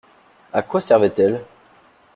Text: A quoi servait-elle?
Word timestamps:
A 0.51 0.63
quoi 0.63 0.81
servait-elle? 0.81 1.45